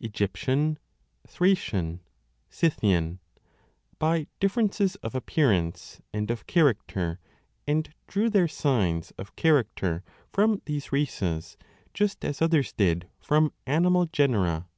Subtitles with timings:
[0.00, 0.78] Egyptian,
[1.26, 2.00] Thracian,
[2.50, 3.18] Scythian)
[3.98, 7.18] by differences of appear ance and of character,
[7.66, 10.04] and drew their signs of character
[10.34, 11.56] from these races
[11.94, 14.68] just as others did from animal genera.